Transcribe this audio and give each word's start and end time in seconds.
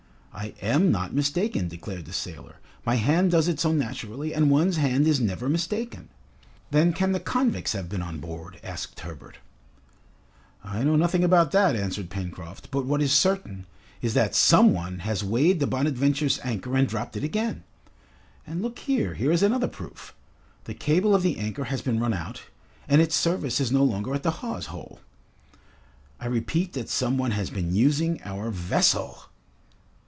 "I 0.33 0.55
am 0.61 0.91
not 0.93 1.13
mistaken!" 1.13 1.67
declared 1.67 2.05
the 2.05 2.13
sailor. 2.13 2.55
"My 2.85 2.95
hand 2.95 3.29
does 3.31 3.47
it 3.49 3.59
so 3.59 3.73
naturally, 3.73 4.33
and 4.33 4.49
one's 4.49 4.77
hand 4.77 5.05
is 5.05 5.19
never 5.19 5.49
mistaken!" 5.49 6.07
"Then 6.71 6.93
can 6.93 7.11
the 7.11 7.19
convicts 7.19 7.73
have 7.73 7.89
been 7.89 8.01
on 8.01 8.19
board?" 8.19 8.57
asked 8.63 9.01
Herbert. 9.01 9.37
"I 10.63 10.83
know 10.85 10.95
nothing 10.95 11.23
about 11.25 11.51
that," 11.51 11.75
answered 11.75 12.09
Pencroft, 12.09 12.71
"but 12.71 12.85
what 12.85 13.01
is 13.03 13.11
certain, 13.11 13.67
is 14.01 14.13
that 14.15 14.33
some 14.33 14.71
one 14.73 14.99
has 14.99 15.23
weighed 15.23 15.59
the 15.59 15.67
'Bonadventure's' 15.67 16.39
anchor 16.45 16.75
and 16.77 16.87
dropped 16.87 17.17
it 17.17 17.25
again! 17.25 17.63
And 18.47 18.61
look 18.63 18.79
here, 18.79 19.13
here 19.15 19.33
is 19.33 19.43
another 19.43 19.67
proof! 19.67 20.15
The 20.63 20.73
cable 20.73 21.13
of 21.13 21.23
the 21.23 21.37
anchor 21.39 21.65
has 21.65 21.81
been 21.83 21.99
run 21.99 22.13
out, 22.13 22.43
and 22.87 23.01
its 23.01 23.15
service 23.15 23.59
is 23.59 23.69
no 23.71 23.83
longer 23.83 24.15
at 24.15 24.23
the 24.23 24.31
hawse 24.41 24.67
hole. 24.67 25.01
I 26.21 26.25
repeat 26.25 26.71
that 26.73 26.89
some 26.89 27.17
one 27.17 27.31
has 27.31 27.49
been 27.49 27.75
using 27.75 28.21
our 28.23 28.49
vessel!" 28.49 29.25